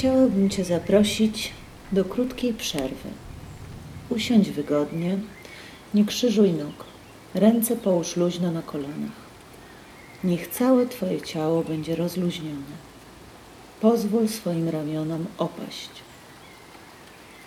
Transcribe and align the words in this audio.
Chciałabym 0.00 0.50
Cię 0.50 0.64
zaprosić 0.64 1.52
do 1.92 2.04
krótkiej 2.04 2.54
przerwy. 2.54 3.10
Usiądź 4.10 4.50
wygodnie, 4.50 5.18
nie 5.94 6.04
krzyżuj 6.04 6.52
nóg, 6.52 6.84
ręce 7.34 7.76
połóż 7.76 8.16
luźno 8.16 8.50
na 8.50 8.62
kolanach. 8.62 9.20
Niech 10.24 10.48
całe 10.48 10.86
Twoje 10.86 11.22
ciało 11.22 11.62
będzie 11.62 11.96
rozluźnione. 11.96 12.76
Pozwól 13.80 14.28
swoim 14.28 14.68
ramionom 14.68 15.26
opaść. 15.38 15.90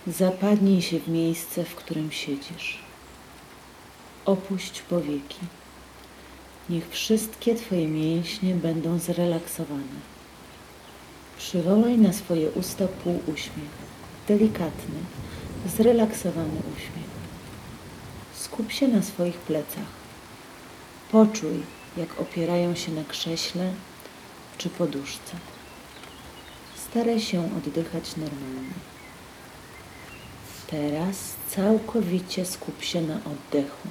Zapadnij 0.08 0.82
się 0.82 1.00
w 1.00 1.08
miejsce, 1.08 1.64
w 1.64 1.76
którym 1.76 2.12
siedzisz. 2.12 2.80
Opuść 4.26 4.82
powieki. 4.82 5.40
Niech 6.70 6.90
wszystkie 6.90 7.56
Twoje 7.56 7.88
mięśnie 7.88 8.56
będą 8.56 9.00
zrelaksowane. 9.00 10.13
Przywołaj 11.44 11.98
na 11.98 12.14
swoje 12.14 12.52
usta 12.52 12.88
półuśmiech, 12.88 13.74
delikatny, 14.28 15.00
zrelaksowany 15.78 16.60
uśmiech. 16.76 17.14
Skup 18.34 18.72
się 18.72 18.88
na 18.88 19.02
swoich 19.02 19.38
plecach. 19.38 19.92
Poczuj, 21.12 21.64
jak 21.98 22.20
opierają 22.20 22.76
się 22.76 22.92
na 22.92 23.04
krześle 23.04 23.74
czy 24.58 24.70
poduszce. 24.70 25.36
Staraj 26.90 27.20
się 27.20 27.50
oddychać 27.58 28.16
normalnie. 28.16 28.74
Teraz 30.68 31.34
całkowicie 31.50 32.46
skup 32.46 32.84
się 32.84 33.02
na 33.02 33.16
oddechu. 33.16 33.88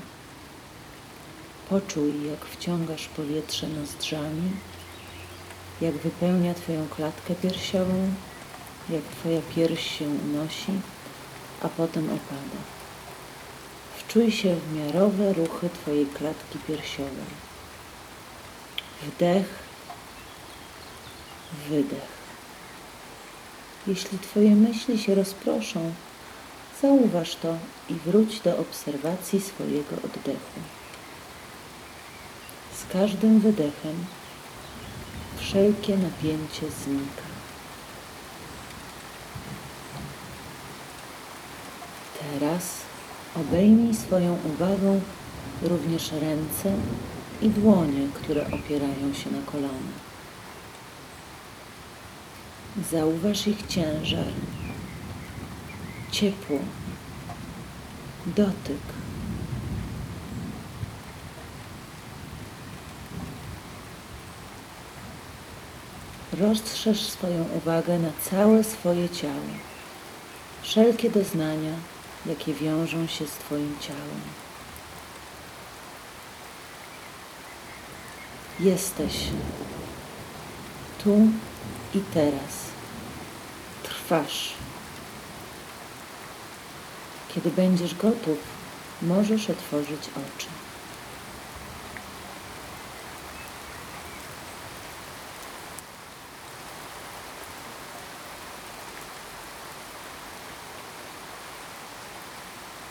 Poczuj, 1.70 2.26
jak 2.30 2.44
wciągasz 2.44 3.08
powietrze 3.08 3.68
nozdrzami 3.68 4.50
jak 5.80 5.94
wypełnia 5.94 6.54
Twoją 6.54 6.88
klatkę 6.88 7.34
piersiową, 7.34 8.12
jak 8.88 9.02
Twoja 9.02 9.40
pierś 9.54 9.98
się 9.98 10.08
unosi, 10.08 10.72
a 11.62 11.68
potem 11.68 12.04
opada. 12.04 12.60
Wczuj 13.98 14.32
się 14.32 14.56
w 14.56 14.76
miarowe 14.76 15.32
ruchy 15.32 15.70
Twojej 15.70 16.06
klatki 16.06 16.58
piersiowej. 16.58 17.32
Wdech, 19.02 19.46
wydech. 21.68 22.12
Jeśli 23.86 24.18
Twoje 24.18 24.56
myśli 24.56 24.98
się 24.98 25.14
rozproszą, 25.14 25.92
zauważ 26.82 27.36
to 27.36 27.56
i 27.88 27.94
wróć 27.94 28.40
do 28.40 28.58
obserwacji 28.58 29.40
swojego 29.40 29.96
oddechu. 29.96 30.60
Z 32.74 32.92
każdym 32.92 33.40
wydechem 33.40 34.04
wszelkie 35.52 35.96
napięcie 35.96 36.70
znika. 36.84 37.22
Teraz 42.20 42.80
obejmij 43.36 43.94
swoją 43.94 44.38
uwagą 44.54 45.00
również 45.62 46.12
ręce 46.12 46.72
i 47.42 47.50
dłonie, 47.50 48.08
które 48.14 48.46
opierają 48.46 49.14
się 49.14 49.30
na 49.30 49.42
kolanach. 49.52 50.02
Zauważ 52.90 53.46
ich 53.46 53.66
ciężar, 53.66 54.32
ciepło, 56.10 56.58
dotyk. 58.26 58.82
Rozszerz 66.40 67.00
swoją 67.00 67.44
uwagę 67.56 67.98
na 67.98 68.10
całe 68.30 68.64
swoje 68.64 69.08
ciało, 69.08 69.52
wszelkie 70.62 71.10
doznania, 71.10 71.72
jakie 72.26 72.54
wiążą 72.54 73.06
się 73.06 73.26
z 73.26 73.30
Twoim 73.30 73.76
ciałem. 73.80 74.20
Jesteś 78.60 79.14
tu 81.04 81.16
i 81.94 82.00
teraz. 82.14 82.72
Trwasz. 83.82 84.52
Kiedy 87.34 87.50
będziesz 87.50 87.94
gotów, 87.94 88.38
możesz 89.02 89.50
otworzyć 89.50 90.00
oczy. 90.10 90.61